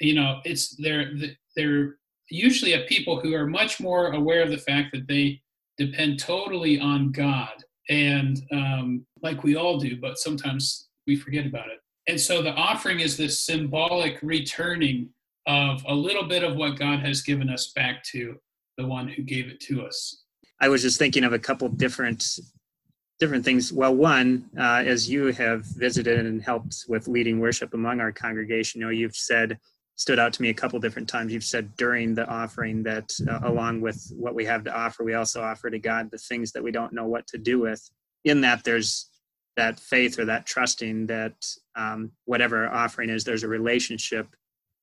you 0.00 0.14
know 0.14 0.40
it's 0.44 0.76
they're 0.76 1.10
they're 1.56 1.96
usually 2.30 2.74
a 2.74 2.86
people 2.86 3.18
who 3.18 3.34
are 3.34 3.46
much 3.46 3.80
more 3.80 4.12
aware 4.12 4.42
of 4.42 4.50
the 4.50 4.58
fact 4.58 4.92
that 4.92 5.08
they 5.08 5.40
depend 5.78 6.20
totally 6.20 6.78
on 6.78 7.10
god. 7.10 7.64
And 7.90 8.38
um, 8.52 9.06
like 9.22 9.42
we 9.42 9.56
all 9.56 9.78
do 9.78 9.98
but 10.00 10.18
sometimes 10.18 10.88
we 11.06 11.16
forget 11.16 11.46
about 11.46 11.68
it. 11.68 11.78
And 12.06 12.20
so 12.20 12.42
the 12.42 12.52
offering 12.52 13.00
is 13.00 13.16
this 13.16 13.44
symbolic 13.44 14.18
returning 14.22 15.08
of 15.46 15.82
a 15.86 15.94
little 15.94 16.24
bit 16.24 16.44
of 16.44 16.56
what 16.56 16.78
god 16.78 17.00
has 17.00 17.22
given 17.22 17.48
us 17.48 17.72
back 17.74 18.04
to 18.12 18.36
the 18.76 18.86
one 18.86 19.08
who 19.08 19.22
gave 19.22 19.48
it 19.48 19.60
to 19.60 19.84
us. 19.84 20.24
I 20.60 20.68
was 20.68 20.82
just 20.82 20.98
thinking 20.98 21.24
of 21.24 21.32
a 21.32 21.38
couple 21.38 21.68
different 21.68 22.24
different 23.18 23.44
things. 23.44 23.72
Well, 23.72 23.94
one, 23.94 24.48
uh, 24.58 24.82
as 24.86 25.10
you 25.10 25.26
have 25.26 25.64
visited 25.64 26.24
and 26.24 26.42
helped 26.42 26.84
with 26.88 27.08
leading 27.08 27.40
worship 27.40 27.74
among 27.74 28.00
our 28.00 28.12
congregation, 28.12 28.80
you 28.80 28.86
know, 28.86 28.92
you've 28.92 29.16
said, 29.16 29.58
stood 29.96 30.20
out 30.20 30.32
to 30.32 30.42
me 30.42 30.50
a 30.50 30.54
couple 30.54 30.78
different 30.78 31.08
times. 31.08 31.32
You've 31.32 31.42
said 31.42 31.76
during 31.76 32.14
the 32.14 32.26
offering 32.28 32.84
that 32.84 33.10
uh, 33.28 33.40
along 33.42 33.80
with 33.80 34.12
what 34.16 34.34
we 34.34 34.44
have 34.44 34.62
to 34.64 34.76
offer, 34.76 35.02
we 35.02 35.14
also 35.14 35.42
offer 35.42 35.68
to 35.70 35.78
God 35.78 36.10
the 36.10 36.18
things 36.18 36.52
that 36.52 36.62
we 36.62 36.70
don't 36.70 36.92
know 36.92 37.06
what 37.06 37.26
to 37.28 37.38
do 37.38 37.58
with. 37.58 37.82
In 38.24 38.40
that, 38.42 38.62
there's 38.62 39.10
that 39.56 39.80
faith 39.80 40.18
or 40.20 40.24
that 40.26 40.46
trusting 40.46 41.06
that 41.06 41.34
um, 41.74 42.12
whatever 42.26 42.68
offering 42.68 43.10
is, 43.10 43.24
there's 43.24 43.42
a 43.42 43.48
relationship 43.48 44.28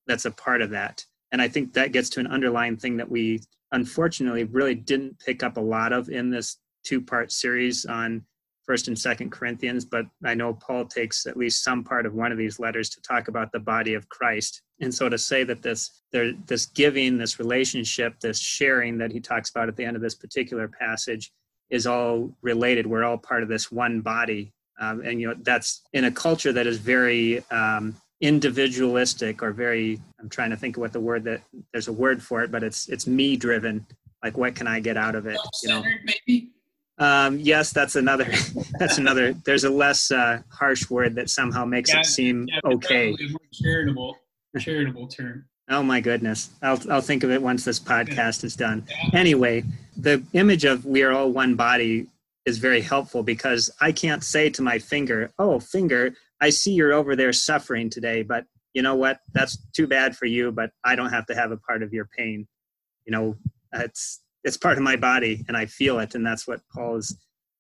that's 0.06 0.26
a 0.26 0.32
part 0.32 0.62
of 0.62 0.72
that. 0.72 1.06
And 1.32 1.42
I 1.42 1.48
think 1.48 1.74
that 1.74 1.94
gets 1.94 2.10
to 2.12 2.20
an 2.20 2.28
underlying 2.28 2.76
thing 2.76 2.98
that 2.98 3.10
we 3.10 3.42
unfortunately 3.72 4.44
really 4.44 4.76
didn't 4.76 5.20
pick 5.20 5.44
up 5.44 5.56
a 5.56 5.62
lot 5.62 5.94
of 5.94 6.10
in 6.10 6.30
this 6.30 6.58
two 6.86 7.02
part 7.02 7.32
series 7.32 7.86
on 7.86 8.26
First 8.66 8.88
and 8.88 8.98
Second 8.98 9.32
Corinthians, 9.32 9.86
but 9.86 10.06
I 10.24 10.34
know 10.34 10.54
Paul 10.54 10.86
takes 10.86 11.28
at 11.28 11.38
least 11.38 11.64
some 11.64 11.84
part 11.84 12.06
of 12.06 12.16
one 12.16 12.32
of 12.32 12.38
these 12.38 12.60
letters 12.60 12.90
to 12.92 13.02
talk 13.02 13.28
about 13.28 13.52
the 13.52 13.60
body 13.60 13.94
of 13.94 14.10
Christ. 14.10 14.64
And 14.82 14.94
so 14.94 15.08
to 15.08 15.18
say 15.18 15.44
that 15.44 15.62
this 15.62 16.02
there, 16.12 16.34
this 16.48 16.66
giving, 16.66 17.18
this 17.18 17.38
relationship, 17.38 18.20
this 18.20 18.40
sharing 18.40 18.98
that 18.98 19.12
he 19.12 19.20
talks 19.20 19.52
about 19.52 19.70
at 19.70 19.76
the 19.76 19.86
end 19.86 19.96
of 19.96 20.02
this 20.02 20.16
particular 20.16 20.68
passage 20.68 21.32
is 21.70 21.86
all 21.86 22.32
related. 22.42 22.88
We're 22.88 23.04
all 23.04 23.18
part 23.18 23.44
of 23.44 23.50
this 23.50 23.72
one 23.72 24.02
body, 24.02 24.52
um, 24.80 25.02
and 25.02 25.22
you 25.22 25.28
know 25.28 25.36
that's 25.42 25.82
in 25.94 26.06
a 26.06 26.12
culture 26.12 26.54
that 26.54 26.68
is 26.68 26.78
very 26.78 27.44
um, 27.52 27.96
individualistic 28.22 29.44
or 29.44 29.52
very. 29.52 30.02
I'm 30.20 30.30
trying 30.30 30.50
to 30.50 30.58
think 30.58 30.78
of 30.78 30.82
what 30.82 30.94
the 30.94 31.00
word 31.00 31.24
that 31.26 31.42
there's 31.72 31.88
a 31.88 31.94
word 31.94 32.22
for 32.22 32.44
it, 32.44 32.52
but 32.52 32.64
it's 32.64 32.90
it's 32.90 33.06
me 33.06 33.38
driven. 33.38 33.86
Like 34.24 34.38
what 34.38 34.56
can 34.56 34.68
I 34.68 34.80
get 34.80 34.98
out 34.98 35.14
of 35.14 35.28
it? 35.28 35.38
You 35.64 35.70
know, 35.70 35.84
maybe 36.04 36.50
um, 36.98 37.40
yes, 37.40 37.72
that's 37.72 37.96
another. 37.96 38.26
That's 38.80 38.98
another. 38.98 39.34
There's 39.46 39.64
a 39.64 39.70
less 39.70 40.12
uh, 40.12 40.42
harsh 40.50 40.90
word 40.90 41.16
that 41.16 41.30
somehow 41.30 41.66
makes 41.66 41.94
yeah, 41.94 42.00
it 42.00 42.06
seem 42.06 42.48
yeah, 42.48 42.60
okay. 42.74 43.16
Charitable, 43.54 44.18
charitable 44.60 45.08
term. 45.08 45.46
Oh 45.70 45.84
my 45.84 46.00
goodness! 46.00 46.52
I'll 46.62 46.80
I'll 46.90 47.02
think 47.02 47.24
of 47.24 47.32
it 47.32 47.42
once 47.42 47.66
this 47.66 47.80
podcast 47.80 48.44
is 48.44 48.56
done. 48.56 48.86
Anyway, 49.14 49.64
the 49.98 50.24
image 50.34 50.64
of 50.64 50.86
we 50.86 51.04
are 51.04 51.12
all 51.12 51.32
one 51.32 51.56
body 51.56 52.08
is 52.46 52.60
very 52.60 52.82
helpful 52.82 53.24
because 53.24 53.70
I 53.82 53.92
can't 53.92 54.24
say 54.24 54.50
to 54.52 54.62
my 54.62 54.80
finger, 54.80 55.32
"Oh, 55.40 55.60
finger, 55.60 56.14
I 56.40 56.50
see 56.50 56.74
you're 56.74 56.94
over 56.94 57.16
there 57.16 57.34
suffering 57.34 57.90
today, 57.90 58.22
but 58.22 58.46
you 58.74 58.82
know 58.82 58.96
what? 58.96 59.20
That's 59.34 59.58
too 59.74 59.88
bad 59.88 60.16
for 60.16 60.28
you, 60.28 60.52
but 60.52 60.72
I 60.84 60.96
don't 60.96 61.10
have 61.10 61.26
to 61.28 61.36
have 61.36 61.52
a 61.52 61.58
part 61.58 61.82
of 61.82 61.94
your 61.94 62.08
pain." 62.18 62.48
You 63.06 63.12
know, 63.12 63.36
it's 63.74 64.22
it's 64.46 64.58
part 64.58 64.78
of 64.78 64.84
my 64.84 64.96
body 64.96 65.44
and 65.48 65.58
I 65.58 65.66
feel 65.66 66.00
it. 66.00 66.16
And 66.16 66.26
that's 66.26 66.48
what 66.48 66.62
Paul 66.74 66.98
is 66.98 67.18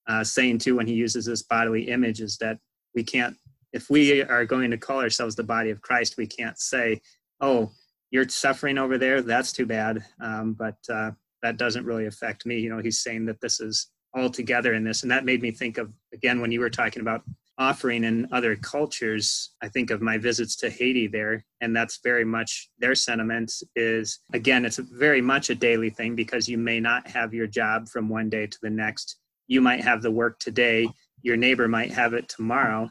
uh, 0.07 0.23
saying 0.23 0.59
too 0.59 0.77
when 0.77 0.87
he 0.87 0.93
uses 0.93 1.25
this 1.25 1.41
bodily 1.41 1.89
image 1.89 2.21
is 2.21 2.37
that 2.37 2.59
we 2.93 3.03
can't, 3.03 3.35
if 3.73 3.89
we 3.89 4.21
are 4.23 4.45
going 4.45 4.71
to 4.71 4.77
call 4.77 5.01
ourselves 5.01 5.35
the 5.35 5.43
body 5.43 5.71
of 5.71 5.81
Christ, 5.81 6.15
we 6.15 6.27
can't 6.27 6.57
say, 6.57 7.01
oh, 7.41 7.71
you're 8.11 8.29
suffering 8.29 8.77
over 8.77 8.97
there. 8.97 9.21
That's 9.21 9.51
too 9.51 9.65
bad. 9.65 10.05
Um, 10.21 10.53
but 10.53 10.77
uh, 10.87 11.11
that 11.41 11.57
doesn't 11.57 11.85
really 11.85 12.05
affect 12.05 12.45
me. 12.45 12.59
You 12.59 12.69
know, 12.69 12.79
he's 12.81 12.99
saying 12.99 13.25
that 13.25 13.41
this 13.41 13.59
is 13.59 13.87
all 14.13 14.29
together 14.29 14.75
in 14.75 14.83
this. 14.83 15.01
And 15.01 15.11
that 15.11 15.25
made 15.25 15.41
me 15.41 15.51
think 15.51 15.77
of, 15.77 15.91
again, 16.13 16.39
when 16.39 16.51
you 16.51 16.59
were 16.59 16.69
talking 16.69 17.01
about 17.01 17.23
offering 17.57 18.03
in 18.03 18.27
other 18.31 18.55
cultures 18.55 19.51
i 19.61 19.67
think 19.67 19.89
of 19.89 20.01
my 20.01 20.17
visits 20.17 20.55
to 20.55 20.69
haiti 20.69 21.07
there 21.07 21.43
and 21.61 21.75
that's 21.75 21.99
very 22.03 22.25
much 22.25 22.69
their 22.79 22.95
sentiment 22.95 23.51
is 23.75 24.19
again 24.33 24.65
it's 24.65 24.77
very 24.77 25.21
much 25.21 25.49
a 25.49 25.55
daily 25.55 25.89
thing 25.89 26.15
because 26.15 26.49
you 26.49 26.57
may 26.57 26.79
not 26.79 27.07
have 27.07 27.33
your 27.33 27.47
job 27.47 27.87
from 27.87 28.09
one 28.09 28.29
day 28.29 28.45
to 28.45 28.57
the 28.61 28.69
next. 28.69 29.17
You 29.47 29.61
might 29.61 29.83
have 29.83 30.01
the 30.01 30.11
work 30.11 30.39
today 30.39 30.87
your 31.21 31.37
neighbor 31.37 31.67
might 31.67 31.91
have 31.91 32.13
it 32.13 32.27
tomorrow 32.27 32.89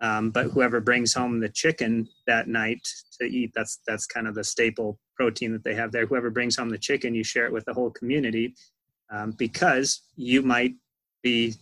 um, 0.00 0.30
but 0.30 0.46
whoever 0.50 0.80
brings 0.80 1.14
home 1.14 1.40
the 1.40 1.48
chicken 1.48 2.06
that 2.26 2.46
night 2.46 2.86
to 3.20 3.26
eat 3.26 3.52
that's 3.54 3.80
that's 3.86 4.06
kind 4.06 4.28
of 4.28 4.34
the 4.34 4.44
staple 4.44 4.98
protein 5.14 5.52
that 5.52 5.64
they 5.64 5.74
have 5.74 5.92
there. 5.92 6.06
Whoever 6.06 6.30
brings 6.30 6.56
home 6.56 6.68
the 6.68 6.78
chicken 6.78 7.14
you 7.14 7.24
share 7.24 7.46
it 7.46 7.52
with 7.52 7.64
the 7.64 7.74
whole 7.74 7.90
community 7.90 8.54
um, 9.10 9.32
because 9.32 10.02
you 10.16 10.42
might 10.42 10.74
be 11.22 11.54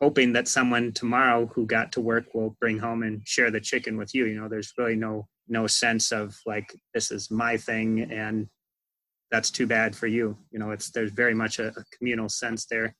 hoping 0.00 0.32
that 0.32 0.48
someone 0.48 0.92
tomorrow 0.92 1.46
who 1.46 1.66
got 1.66 1.92
to 1.92 2.00
work 2.00 2.26
will 2.34 2.56
bring 2.60 2.78
home 2.78 3.02
and 3.02 3.26
share 3.26 3.50
the 3.50 3.60
chicken 3.60 3.96
with 3.96 4.14
you. 4.14 4.26
You 4.26 4.40
know 4.40 4.48
there's 4.48 4.72
really 4.78 4.96
no 4.96 5.28
no 5.48 5.66
sense 5.66 6.12
of 6.12 6.36
like 6.46 6.74
this 6.94 7.10
is 7.10 7.30
my 7.30 7.56
thing 7.56 8.02
and 8.10 8.48
that's 9.30 9.50
too 9.50 9.66
bad 9.66 9.94
for 9.94 10.06
you. 10.06 10.36
You 10.50 10.58
know 10.58 10.70
it's 10.70 10.90
there's 10.90 11.12
very 11.12 11.34
much 11.34 11.58
a, 11.58 11.68
a 11.68 11.84
communal 11.96 12.28
sense 12.28 12.66
there. 12.66 12.94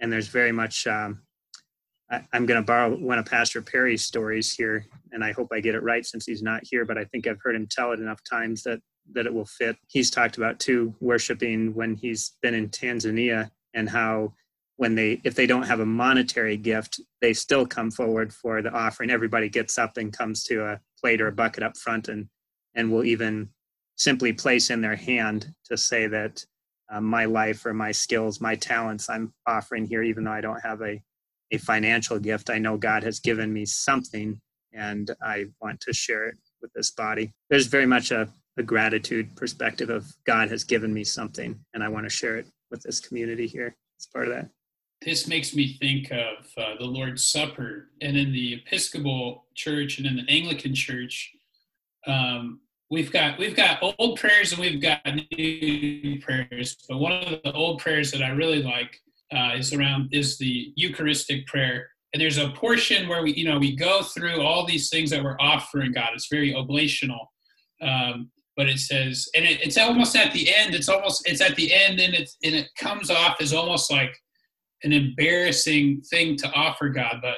And 0.00 0.12
there's 0.12 0.28
very 0.28 0.52
much 0.52 0.86
um, 0.86 1.22
I, 2.10 2.24
i'm 2.32 2.44
going 2.44 2.60
to 2.60 2.66
borrow 2.66 2.96
one 2.96 3.18
of 3.18 3.26
pastor 3.26 3.62
perry's 3.62 4.04
stories 4.04 4.52
here 4.52 4.84
and 5.12 5.22
i 5.22 5.30
hope 5.30 5.48
i 5.52 5.60
get 5.60 5.76
it 5.76 5.82
right 5.84 6.04
since 6.04 6.26
he's 6.26 6.42
not 6.42 6.62
here 6.64 6.84
but 6.84 6.98
i 6.98 7.04
think 7.04 7.28
i've 7.28 7.40
heard 7.40 7.54
him 7.54 7.68
tell 7.70 7.92
it 7.92 8.00
enough 8.00 8.20
times 8.28 8.64
that 8.64 8.80
that 9.12 9.26
it 9.26 9.34
will 9.34 9.46
fit. 9.46 9.76
He's 9.88 10.10
talked 10.10 10.36
about 10.36 10.58
too 10.58 10.94
worshiping 11.00 11.74
when 11.74 11.94
he's 11.94 12.32
been 12.42 12.54
in 12.54 12.68
tanzania 12.68 13.50
and 13.74 13.88
how 13.88 14.32
when 14.82 14.96
they 14.96 15.20
if 15.22 15.36
they 15.36 15.46
don't 15.46 15.68
have 15.68 15.78
a 15.78 15.86
monetary 15.86 16.56
gift 16.56 17.00
they 17.20 17.32
still 17.32 17.64
come 17.64 17.88
forward 17.88 18.34
for 18.34 18.60
the 18.62 18.72
offering. 18.72 19.10
Everybody 19.10 19.48
gets 19.48 19.78
up 19.78 19.96
and 19.96 20.12
comes 20.12 20.42
to 20.42 20.64
a 20.64 20.80
plate 21.00 21.20
or 21.20 21.28
a 21.28 21.38
bucket 21.40 21.62
up 21.62 21.76
front 21.76 22.08
and 22.08 22.26
and 22.74 22.90
will 22.90 23.04
even 23.04 23.48
simply 23.94 24.32
place 24.32 24.70
in 24.70 24.80
their 24.80 24.96
hand 24.96 25.54
to 25.66 25.76
say 25.76 26.08
that 26.08 26.44
uh, 26.90 27.00
my 27.00 27.26
life 27.26 27.64
or 27.64 27.72
my 27.72 27.92
skills 27.92 28.40
my 28.40 28.56
talents 28.56 29.08
i'm 29.08 29.32
offering 29.46 29.86
here 29.86 30.02
even 30.02 30.24
though 30.24 30.32
i 30.32 30.40
don't 30.40 30.66
have 30.68 30.82
a 30.82 31.00
a 31.52 31.58
financial 31.58 32.18
gift 32.18 32.50
i 32.50 32.58
know 32.58 32.76
god 32.76 33.04
has 33.04 33.20
given 33.20 33.52
me 33.52 33.64
something 33.64 34.40
and 34.72 35.12
i 35.22 35.44
want 35.60 35.80
to 35.80 35.92
share 35.92 36.26
it 36.26 36.36
with 36.60 36.72
this 36.72 36.90
body. 36.90 37.32
There's 37.50 37.66
very 37.66 37.86
much 37.86 38.10
a, 38.10 38.28
a 38.56 38.64
gratitude 38.64 39.36
perspective 39.36 39.90
of 39.90 40.12
god 40.26 40.50
has 40.50 40.64
given 40.64 40.92
me 40.92 41.04
something 41.04 41.50
and 41.72 41.84
i 41.84 41.88
want 41.88 42.04
to 42.04 42.10
share 42.10 42.36
it 42.36 42.46
with 42.72 42.82
this 42.82 42.98
community 42.98 43.46
here 43.46 43.76
it's 43.96 44.06
part 44.06 44.26
of 44.26 44.34
that 44.34 44.48
this 45.04 45.26
makes 45.26 45.54
me 45.54 45.76
think 45.80 46.10
of 46.10 46.46
uh, 46.56 46.76
the 46.78 46.84
Lord's 46.84 47.24
Supper. 47.24 47.90
And 48.00 48.16
in 48.16 48.32
the 48.32 48.54
Episcopal 48.54 49.46
Church 49.54 49.98
and 49.98 50.06
in 50.06 50.16
the 50.16 50.28
Anglican 50.28 50.74
Church, 50.74 51.32
um, 52.06 52.60
we've 52.90 53.12
got 53.12 53.38
we've 53.38 53.56
got 53.56 53.78
old 53.98 54.18
prayers 54.18 54.52
and 54.52 54.60
we've 54.60 54.80
got 54.80 55.00
new 55.36 56.20
prayers. 56.20 56.76
But 56.88 56.98
one 56.98 57.12
of 57.12 57.42
the 57.42 57.52
old 57.52 57.80
prayers 57.80 58.10
that 58.12 58.22
I 58.22 58.30
really 58.30 58.62
like 58.62 58.98
uh, 59.34 59.52
is 59.56 59.72
around 59.72 60.12
is 60.12 60.38
the 60.38 60.72
Eucharistic 60.76 61.46
prayer. 61.46 61.88
And 62.12 62.20
there's 62.20 62.38
a 62.38 62.50
portion 62.50 63.08
where 63.08 63.22
we 63.22 63.32
you 63.32 63.44
know 63.44 63.58
we 63.58 63.74
go 63.74 64.02
through 64.02 64.40
all 64.42 64.66
these 64.66 64.88
things 64.88 65.10
that 65.10 65.22
we're 65.22 65.40
offering 65.40 65.92
God. 65.92 66.10
It's 66.14 66.28
very 66.28 66.54
oblational. 66.54 67.32
Um, 67.80 68.30
but 68.54 68.68
it 68.68 68.78
says, 68.78 69.28
and 69.34 69.46
it, 69.46 69.62
it's 69.62 69.78
almost 69.78 70.14
at 70.14 70.32
the 70.34 70.54
end. 70.54 70.74
It's 70.74 70.90
almost 70.90 71.26
it's 71.26 71.40
at 71.40 71.56
the 71.56 71.72
end, 71.72 72.00
and 72.00 72.14
it 72.14 72.30
and 72.44 72.54
it 72.54 72.68
comes 72.76 73.10
off 73.10 73.40
as 73.40 73.54
almost 73.54 73.90
like 73.90 74.14
an 74.84 74.92
embarrassing 74.92 76.02
thing 76.02 76.36
to 76.36 76.52
offer 76.52 76.88
God, 76.88 77.16
but 77.22 77.36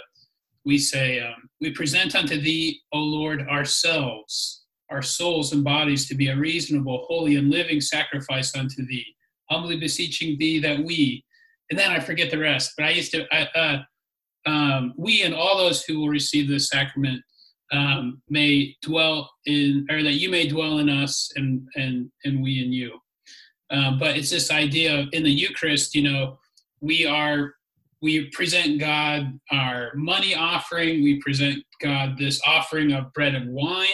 we 0.64 0.78
say, 0.78 1.20
um, 1.20 1.48
We 1.60 1.72
present 1.72 2.14
unto 2.14 2.40
thee, 2.40 2.80
O 2.92 2.98
Lord, 2.98 3.46
ourselves, 3.48 4.64
our 4.90 5.02
souls 5.02 5.52
and 5.52 5.62
bodies 5.62 6.08
to 6.08 6.14
be 6.14 6.28
a 6.28 6.36
reasonable, 6.36 7.04
holy, 7.08 7.36
and 7.36 7.50
living 7.50 7.80
sacrifice 7.80 8.54
unto 8.54 8.86
thee, 8.86 9.06
humbly 9.50 9.78
beseeching 9.78 10.38
thee 10.38 10.58
that 10.60 10.78
we, 10.78 11.24
and 11.70 11.78
then 11.78 11.90
I 11.90 12.00
forget 12.00 12.30
the 12.30 12.38
rest, 12.38 12.72
but 12.76 12.86
I 12.86 12.90
used 12.90 13.12
to, 13.12 13.26
I, 13.32 13.48
uh, 13.58 13.82
um, 14.46 14.94
we 14.96 15.22
and 15.22 15.34
all 15.34 15.56
those 15.56 15.84
who 15.84 16.00
will 16.00 16.08
receive 16.08 16.48
this 16.48 16.68
sacrament 16.68 17.22
um, 17.72 18.22
may 18.28 18.76
dwell 18.82 19.30
in, 19.46 19.86
or 19.90 20.02
that 20.02 20.14
you 20.14 20.28
may 20.28 20.46
dwell 20.46 20.78
in 20.78 20.88
us 20.88 21.30
and, 21.36 21.66
and, 21.76 22.10
and 22.24 22.42
we 22.42 22.62
in 22.62 22.72
you. 22.72 22.98
Um, 23.70 23.98
but 23.98 24.16
it's 24.16 24.30
this 24.30 24.50
idea 24.50 25.00
of 25.00 25.08
in 25.12 25.22
the 25.22 25.30
Eucharist, 25.30 25.94
you 25.94 26.02
know, 26.02 26.38
we 26.84 27.06
are 27.06 27.54
we 28.02 28.28
present 28.32 28.78
God 28.78 29.38
our 29.50 29.92
money 29.94 30.34
offering. 30.34 31.02
We 31.02 31.20
present 31.22 31.64
God 31.80 32.18
this 32.18 32.38
offering 32.46 32.92
of 32.92 33.10
bread 33.14 33.34
and 33.34 33.50
wine, 33.50 33.86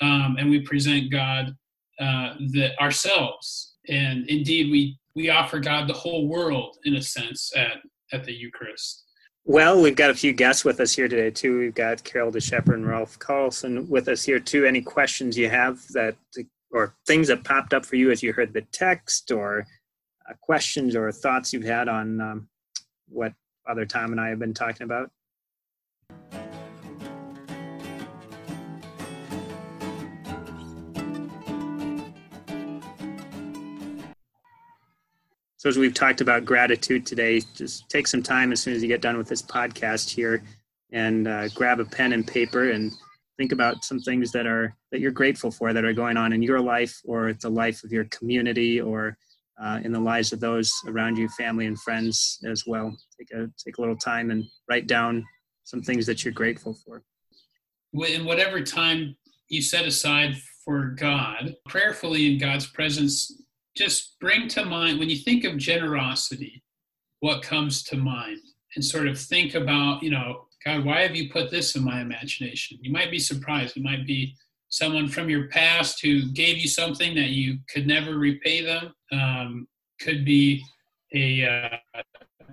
um, 0.00 0.36
and 0.38 0.48
we 0.48 0.60
present 0.60 1.12
God 1.12 1.54
uh, 2.00 2.34
the 2.52 2.70
ourselves. 2.80 3.74
And 3.88 4.26
indeed, 4.28 4.70
we 4.70 4.98
we 5.14 5.28
offer 5.28 5.60
God 5.60 5.88
the 5.88 5.94
whole 5.94 6.26
world 6.26 6.76
in 6.84 6.94
a 6.96 7.02
sense 7.02 7.52
at 7.54 7.78
at 8.12 8.24
the 8.24 8.32
Eucharist. 8.32 9.02
Well, 9.46 9.82
we've 9.82 9.94
got 9.94 10.08
a 10.08 10.14
few 10.14 10.32
guests 10.32 10.64
with 10.64 10.80
us 10.80 10.96
here 10.96 11.06
today 11.06 11.30
too. 11.30 11.58
We've 11.58 11.74
got 11.74 12.02
Carol 12.02 12.32
DeShepper 12.32 12.72
and 12.72 12.86
Ralph 12.86 13.18
Carlson 13.18 13.86
with 13.90 14.08
us 14.08 14.22
here 14.22 14.40
too. 14.40 14.64
Any 14.64 14.80
questions 14.80 15.36
you 15.36 15.50
have 15.50 15.86
that 15.92 16.16
or 16.70 16.94
things 17.06 17.28
that 17.28 17.44
popped 17.44 17.74
up 17.74 17.84
for 17.84 17.96
you 17.96 18.10
as 18.10 18.22
you 18.22 18.32
heard 18.32 18.54
the 18.54 18.62
text 18.72 19.30
or 19.30 19.66
uh, 20.28 20.34
questions 20.40 20.96
or 20.96 21.10
thoughts 21.12 21.52
you've 21.52 21.64
had 21.64 21.88
on 21.88 22.20
um, 22.20 22.48
what 23.08 23.32
Father 23.66 23.86
Tom 23.86 24.12
and 24.12 24.20
I 24.20 24.28
have 24.28 24.38
been 24.38 24.54
talking 24.54 24.84
about? 24.84 25.10
So, 35.64 35.70
as 35.70 35.78
we've 35.78 35.94
talked 35.94 36.20
about 36.20 36.44
gratitude 36.44 37.06
today, 37.06 37.40
just 37.54 37.88
take 37.88 38.06
some 38.06 38.22
time 38.22 38.52
as 38.52 38.60
soon 38.60 38.74
as 38.74 38.82
you 38.82 38.88
get 38.88 39.00
done 39.00 39.16
with 39.16 39.28
this 39.28 39.40
podcast 39.40 40.10
here 40.10 40.42
and 40.92 41.26
uh, 41.26 41.48
grab 41.48 41.80
a 41.80 41.86
pen 41.86 42.12
and 42.12 42.26
paper 42.26 42.70
and 42.72 42.92
think 43.38 43.50
about 43.50 43.82
some 43.82 43.98
things 43.98 44.30
that 44.32 44.46
are 44.46 44.76
that 44.92 45.00
you're 45.00 45.10
grateful 45.10 45.50
for 45.50 45.72
that 45.72 45.84
are 45.84 45.94
going 45.94 46.18
on 46.18 46.34
in 46.34 46.42
your 46.42 46.60
life 46.60 47.00
or 47.04 47.32
the 47.32 47.48
life 47.48 47.82
of 47.82 47.92
your 47.92 48.04
community 48.04 48.78
or 48.78 49.16
uh, 49.60 49.80
in 49.84 49.92
the 49.92 50.00
lives 50.00 50.32
of 50.32 50.40
those 50.40 50.72
around 50.86 51.16
you, 51.16 51.28
family 51.28 51.66
and 51.66 51.80
friends 51.80 52.38
as 52.44 52.64
well. 52.66 52.96
Take 53.18 53.30
a 53.32 53.48
take 53.64 53.78
a 53.78 53.80
little 53.80 53.96
time 53.96 54.30
and 54.30 54.44
write 54.68 54.86
down 54.86 55.24
some 55.64 55.82
things 55.82 56.06
that 56.06 56.24
you're 56.24 56.34
grateful 56.34 56.76
for. 56.84 57.02
In 58.08 58.24
whatever 58.24 58.60
time 58.60 59.16
you 59.48 59.62
set 59.62 59.86
aside 59.86 60.36
for 60.64 60.86
God, 60.98 61.54
prayerfully 61.66 62.32
in 62.32 62.38
God's 62.38 62.66
presence, 62.66 63.42
just 63.76 64.18
bring 64.20 64.48
to 64.48 64.64
mind 64.64 64.98
when 64.98 65.10
you 65.10 65.16
think 65.16 65.44
of 65.44 65.56
generosity, 65.56 66.62
what 67.20 67.42
comes 67.42 67.82
to 67.84 67.96
mind. 67.96 68.38
and 68.76 68.84
sort 68.84 69.06
of 69.06 69.16
think 69.16 69.54
about, 69.54 70.02
you 70.02 70.10
know, 70.10 70.46
God, 70.64 70.84
why 70.84 71.02
have 71.02 71.14
you 71.14 71.30
put 71.30 71.50
this 71.50 71.76
in 71.76 71.84
my 71.84 72.00
imagination? 72.00 72.78
You 72.80 72.90
might 72.90 73.10
be 73.10 73.20
surprised. 73.20 73.76
It 73.76 73.84
might 73.84 74.06
be 74.06 74.34
someone 74.74 75.06
from 75.06 75.30
your 75.30 75.46
past 75.46 76.00
who 76.02 76.32
gave 76.32 76.58
you 76.58 76.66
something 76.66 77.14
that 77.14 77.30
you 77.30 77.58
could 77.72 77.86
never 77.86 78.18
repay 78.18 78.60
them. 78.60 78.92
Um, 79.12 79.68
could 80.00 80.24
be 80.24 80.64
a 81.14 81.46
uh, 81.46 82.02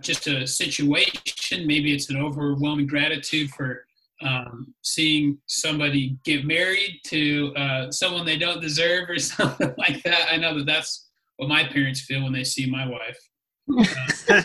just 0.01 0.27
a 0.27 0.45
situation. 0.45 1.65
Maybe 1.65 1.95
it's 1.95 2.11
an 2.11 2.17
overwhelming 2.17 2.85
gratitude 2.85 3.49
for 3.49 3.83
um, 4.21 4.71
seeing 4.83 5.39
somebody 5.47 6.15
get 6.23 6.45
married 6.45 7.01
to 7.07 7.55
uh, 7.55 7.91
someone 7.91 8.23
they 8.23 8.37
don't 8.37 8.61
deserve 8.61 9.09
or 9.09 9.17
something 9.33 9.73
like 9.79 10.03
that. 10.03 10.31
I 10.31 10.37
know 10.37 10.55
that 10.59 10.67
that's 10.67 11.09
what 11.37 11.49
my 11.49 11.63
parents 11.63 12.01
feel 12.01 12.23
when 12.23 12.33
they 12.33 12.43
see 12.43 12.69
my 12.69 12.87
wife. 12.87 13.17
Uh, 14.29 14.43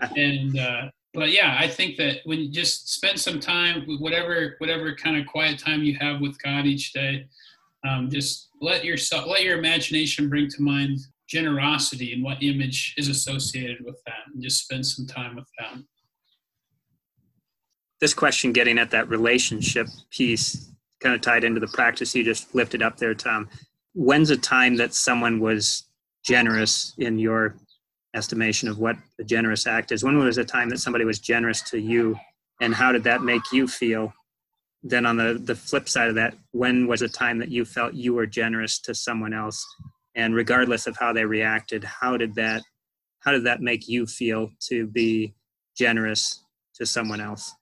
and 0.16 0.58
uh, 0.58 0.90
but 1.14 1.30
yeah, 1.30 1.56
I 1.58 1.68
think 1.68 1.96
that 1.98 2.18
when 2.24 2.40
you 2.40 2.48
just 2.48 2.94
spend 2.94 3.20
some 3.20 3.38
time, 3.38 3.84
with 3.86 4.00
whatever 4.00 4.54
whatever 4.58 4.94
kind 4.94 5.16
of 5.16 5.26
quiet 5.26 5.58
time 5.58 5.82
you 5.82 5.96
have 6.00 6.20
with 6.20 6.40
God 6.42 6.64
each 6.64 6.92
day, 6.92 7.26
um, 7.86 8.08
just 8.10 8.48
let 8.60 8.84
yourself 8.84 9.26
let 9.26 9.42
your 9.42 9.58
imagination 9.58 10.28
bring 10.28 10.48
to 10.48 10.62
mind 10.62 11.00
generosity 11.28 12.12
and 12.12 12.22
what 12.22 12.42
image 12.42 12.94
is 12.96 13.08
associated 13.08 13.78
with 13.84 14.00
that, 14.06 14.20
and 14.32 14.42
just 14.42 14.62
spend 14.64 14.86
some 14.86 15.06
time 15.06 15.36
with 15.36 15.46
that. 15.58 15.78
This 18.00 18.14
question, 18.14 18.52
getting 18.52 18.78
at 18.78 18.90
that 18.90 19.08
relationship 19.08 19.86
piece, 20.10 20.70
kind 21.00 21.14
of 21.14 21.20
tied 21.20 21.44
into 21.44 21.60
the 21.60 21.68
practice 21.68 22.14
you 22.14 22.24
just 22.24 22.54
lifted 22.54 22.82
up 22.82 22.96
there, 22.96 23.14
Tom. 23.14 23.48
When's 23.94 24.30
a 24.30 24.36
time 24.36 24.76
that 24.76 24.94
someone 24.94 25.40
was 25.40 25.84
generous 26.24 26.94
in 26.98 27.18
your 27.18 27.56
estimation 28.14 28.68
of 28.68 28.78
what 28.78 28.96
a 29.18 29.24
generous 29.24 29.66
act 29.66 29.92
is. 29.92 30.04
When 30.04 30.18
was 30.18 30.38
a 30.38 30.44
time 30.44 30.68
that 30.70 30.78
somebody 30.78 31.04
was 31.04 31.18
generous 31.18 31.62
to 31.70 31.78
you, 31.78 32.16
and 32.60 32.74
how 32.74 32.92
did 32.92 33.04
that 33.04 33.22
make 33.22 33.42
you 33.52 33.66
feel? 33.66 34.12
Then 34.82 35.06
on 35.06 35.16
the 35.16 35.40
the 35.42 35.54
flip 35.54 35.88
side 35.88 36.08
of 36.08 36.14
that, 36.16 36.34
when 36.52 36.86
was 36.86 37.02
a 37.02 37.08
time 37.08 37.38
that 37.38 37.50
you 37.50 37.64
felt 37.64 37.94
you 37.94 38.14
were 38.14 38.26
generous 38.26 38.78
to 38.80 38.94
someone 38.94 39.32
else, 39.32 39.64
and 40.14 40.34
regardless 40.34 40.86
of 40.86 40.96
how 40.98 41.12
they 41.12 41.24
reacted, 41.24 41.84
how 41.84 42.16
did 42.16 42.34
that 42.34 42.62
how 43.20 43.30
did 43.32 43.44
that 43.44 43.60
make 43.60 43.88
you 43.88 44.06
feel 44.06 44.50
to 44.68 44.86
be 44.86 45.34
generous 45.76 46.44
to 46.74 46.84
someone 46.84 47.20
else? 47.20 47.54